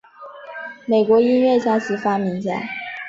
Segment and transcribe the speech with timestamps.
[0.87, 2.59] 美国音乐家及发明家。